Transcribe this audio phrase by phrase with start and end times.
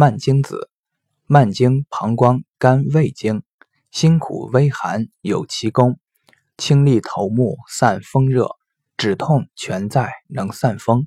[0.00, 0.70] 蔓荆子，
[1.26, 3.42] 蔓荆膀胱肝胃经，
[3.90, 5.98] 辛苦微寒有其功，
[6.56, 8.56] 清利头目散风热，
[8.96, 11.06] 止痛全在能散风。